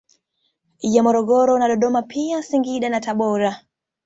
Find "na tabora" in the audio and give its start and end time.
2.89-3.61